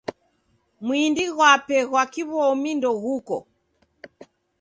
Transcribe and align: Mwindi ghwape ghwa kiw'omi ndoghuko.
Mwindi 0.85 1.23
ghwape 1.33 1.77
ghwa 1.89 2.03
kiw'omi 2.13 2.71
ndoghuko. 2.77 3.37